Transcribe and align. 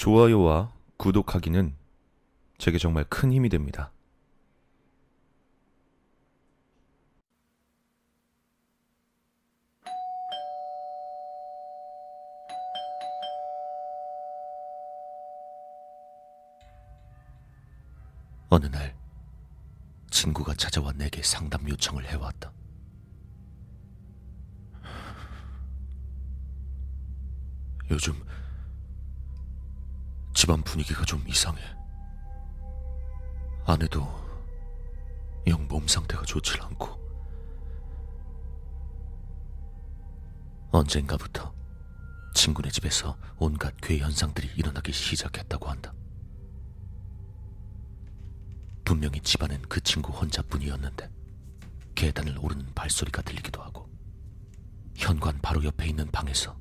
좋아요와 0.00 0.72
구독하기는 0.96 1.76
제게 2.56 2.78
정말 2.78 3.04
큰 3.04 3.30
힘이 3.30 3.50
됩니다. 3.50 3.92
어느 18.48 18.64
날 18.68 18.96
친구가 20.08 20.54
찾아와 20.54 20.92
내게 20.92 21.22
상담 21.22 21.68
요청을 21.68 22.06
해왔다. 22.06 22.50
요즘 27.90 28.14
집안 30.40 30.62
분위기가 30.62 31.04
좀 31.04 31.22
이상해. 31.28 31.60
아내도 33.66 34.08
영 35.46 35.68
몸 35.68 35.86
상태가 35.86 36.24
좋질 36.24 36.62
않고 36.62 36.98
언젠가부터 40.72 41.52
친구네 42.34 42.70
집에서 42.70 43.18
온갖 43.36 43.74
괴 43.82 43.98
현상들이 43.98 44.48
일어나기 44.56 44.92
시작했다고 44.92 45.68
한다. 45.68 45.92
분명히 48.82 49.20
집안엔 49.20 49.60
그 49.68 49.82
친구 49.82 50.10
혼자뿐이었는데 50.10 51.10
계단을 51.94 52.38
오르는 52.38 52.72
발소리가 52.74 53.20
들리기도 53.20 53.60
하고 53.62 53.90
현관 54.96 55.38
바로 55.42 55.62
옆에 55.64 55.86
있는 55.86 56.10
방에서 56.10 56.56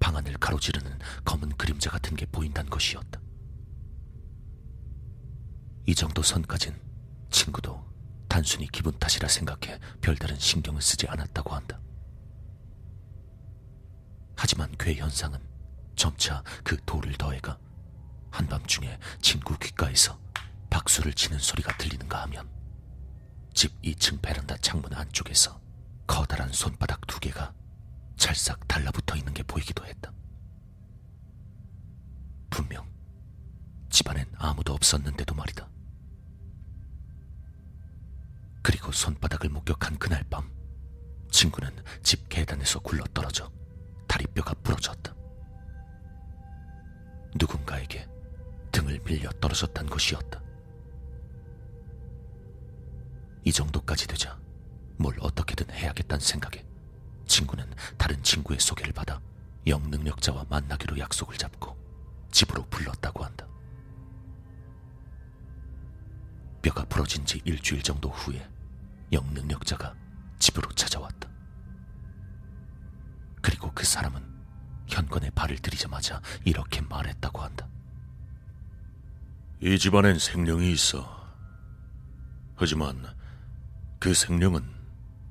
방안을 0.00 0.34
가로지르는 0.38 0.98
검은 1.24 1.50
그림자 1.56 1.90
같은 1.90 2.16
게 2.16 2.26
보인다는 2.26 2.70
것이었다. 2.70 3.20
이 5.86 5.94
정도 5.94 6.22
선까진 6.22 6.74
친구도 7.30 7.84
단순히 8.28 8.68
기분 8.68 8.98
탓이라 8.98 9.28
생각해 9.28 9.78
별다른 10.00 10.38
신경을 10.38 10.80
쓰지 10.82 11.06
않았다고 11.08 11.54
한다. 11.54 11.80
하지만 14.36 14.74
괴 14.78 14.94
현상은 14.94 15.38
점차 15.96 16.42
그 16.64 16.76
돌을 16.86 17.12
더해가 17.14 17.58
한밤중에 18.30 18.98
친구 19.20 19.58
귓가에서 19.58 20.18
박수를 20.70 21.12
치는 21.12 21.38
소리가 21.38 21.76
들리는가 21.76 22.22
하면 22.22 22.48
집 23.52 23.80
2층 23.82 24.22
베란다 24.22 24.56
창문 24.58 24.94
안쪽에서 24.94 25.60
커다란 26.06 26.50
손바닥 26.52 27.06
두 27.06 27.20
개가 27.20 27.52
찰싹 28.20 28.68
달라붙어 28.68 29.16
있는 29.16 29.32
게 29.32 29.42
보이기도 29.42 29.82
했다. 29.86 30.12
분명 32.50 32.86
집안엔 33.88 34.30
아무도 34.36 34.74
없었는데도 34.74 35.34
말이다. 35.34 35.66
그리고 38.62 38.92
손바닥을 38.92 39.48
목격한 39.48 39.98
그날 39.98 40.22
밤 40.24 40.52
친구는 41.30 41.70
집 42.02 42.28
계단에서 42.28 42.80
굴러 42.80 43.04
떨어져 43.14 43.50
다리뼈가 44.06 44.52
부러졌다. 44.62 45.14
누군가에게 47.36 48.06
등을 48.70 49.00
밀려 49.00 49.30
떨어졌단 49.40 49.86
것이었다. 49.86 50.42
이 53.44 53.50
정도까지 53.50 54.06
되자 54.06 54.38
뭘 54.98 55.16
어떻게든 55.20 55.74
해야겠다는 55.74 56.20
생각에 56.20 56.68
다른 58.10 58.24
친구의 58.24 58.58
소개를 58.58 58.92
받아 58.92 59.20
영능력자와 59.68 60.46
만나기로 60.50 60.98
약속을 60.98 61.36
잡고 61.36 61.78
집으로 62.32 62.66
불렀다고 62.68 63.22
한다. 63.22 63.46
뼈가 66.60 66.84
부러진 66.86 67.24
지 67.24 67.40
일주일 67.44 67.84
정도 67.84 68.08
후에 68.08 68.44
영능력자가 69.12 69.94
집으로 70.40 70.68
찾아왔다. 70.72 71.30
그리고 73.40 73.70
그 73.72 73.84
사람은 73.84 74.20
현관에 74.88 75.30
발을 75.30 75.58
들이자마자 75.58 76.20
이렇게 76.44 76.80
말했다고 76.80 77.40
한다. 77.40 77.68
이 79.60 79.78
집안엔 79.78 80.18
생명이 80.18 80.72
있어. 80.72 81.32
하지만 82.56 83.06
그 84.00 84.12
생명은 84.14 84.64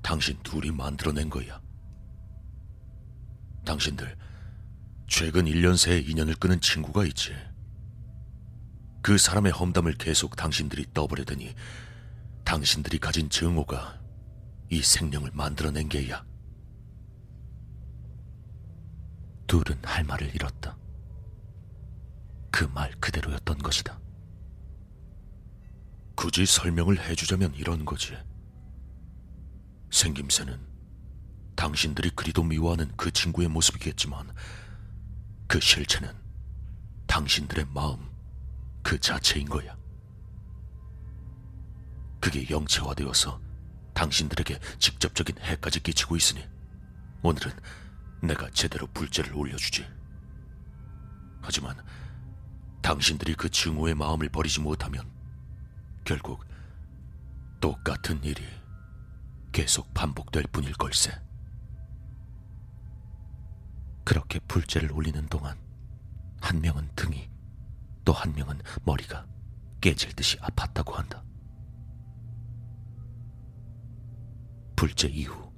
당신 0.00 0.40
둘이 0.44 0.70
만들어낸 0.70 1.28
거야. 1.28 1.60
당신들 3.68 4.16
최근 5.08 5.44
1년 5.44 5.76
새에 5.76 5.98
인연을 5.98 6.36
끄는 6.36 6.58
친구가 6.62 7.04
있지. 7.04 7.34
그 9.02 9.18
사람의 9.18 9.52
험담을 9.52 9.92
계속 9.98 10.36
당신들이 10.36 10.86
떠버리더니 10.94 11.54
당신들이 12.44 12.98
가진 12.98 13.28
증오가 13.28 14.00
이 14.70 14.80
생명을 14.80 15.32
만들어낸 15.34 15.86
게야. 15.90 16.24
둘은 19.46 19.78
할 19.84 20.02
말을 20.04 20.34
잃었다. 20.34 20.74
그 22.50 22.64
말 22.64 22.90
그대로였던 23.00 23.58
것이다. 23.58 24.00
굳이 26.16 26.46
설명을 26.46 26.98
해주자면 27.00 27.54
이런 27.54 27.84
거지. 27.84 28.16
생김새는 29.90 30.67
당신들이 31.58 32.10
그리도 32.10 32.44
미워하는 32.44 32.92
그 32.96 33.10
친구의 33.10 33.48
모습이겠지만 33.48 34.32
그 35.48 35.58
실체는 35.58 36.08
당신들의 37.08 37.66
마음 37.74 38.08
그 38.84 38.96
자체인 39.00 39.48
거야. 39.48 39.76
그게 42.20 42.48
영체화되어서 42.48 43.40
당신들에게 43.92 44.60
직접적인 44.78 45.36
해까지 45.40 45.80
끼치고 45.80 46.14
있으니 46.14 46.48
오늘은 47.22 47.50
내가 48.22 48.48
제대로 48.50 48.86
불제를 48.86 49.34
올려주지. 49.34 49.84
하지만 51.40 51.76
당신들이 52.82 53.34
그 53.34 53.48
증오의 53.48 53.96
마음을 53.96 54.28
버리지 54.28 54.60
못하면 54.60 55.10
결국 56.04 56.44
똑같은 57.60 58.22
일이 58.22 58.44
계속 59.50 59.92
반복될 59.92 60.44
뿐일 60.52 60.72
걸세. 60.74 61.27
그렇게 64.08 64.38
불제를 64.38 64.90
올리는 64.90 65.26
동안 65.26 65.58
한 66.40 66.62
명은 66.62 66.88
등이 66.96 67.28
또 68.06 68.14
한 68.14 68.32
명은 68.34 68.58
머리가 68.82 69.26
깨질 69.82 70.14
듯이 70.14 70.38
아팠다고 70.38 70.94
한다. 70.94 71.22
불제 74.76 75.08
이후 75.08 75.52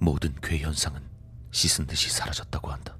모든 0.00 0.34
괴 0.42 0.58
현상은 0.58 1.08
씻은 1.52 1.86
듯이 1.86 2.10
사라졌다고 2.10 2.72
한다. 2.72 2.98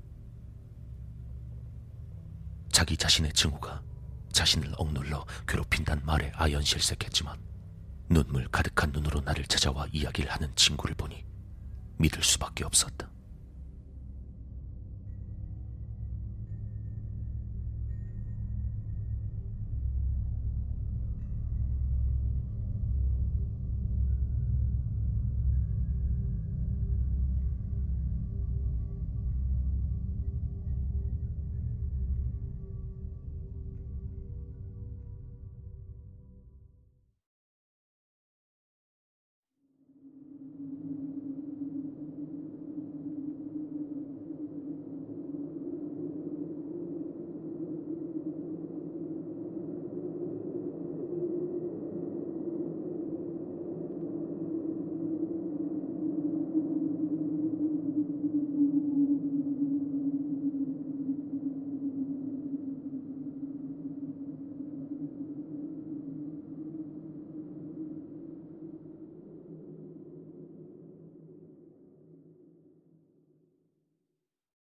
자기 2.70 2.96
자신의 2.96 3.32
증오가 3.32 3.82
자신을 4.30 4.74
억눌러 4.78 5.26
괴롭힌단 5.48 6.06
말에 6.06 6.30
아연실색했지만 6.36 7.36
눈물 8.10 8.46
가득한 8.46 8.92
눈으로 8.92 9.22
나를 9.22 9.44
찾아와 9.46 9.88
이야기를 9.90 10.30
하는 10.30 10.54
친구를 10.54 10.94
보니 10.94 11.26
믿을 11.98 12.22
수밖에 12.22 12.62
없었다. 12.62 13.13